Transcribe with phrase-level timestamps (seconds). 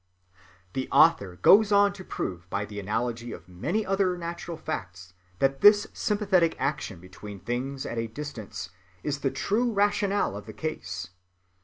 [0.73, 5.61] The author goes on to prove by the analogy of many other natural facts that
[5.61, 8.71] this sympathetic action between things at a distance
[9.03, 11.09] is the true rationale of the case.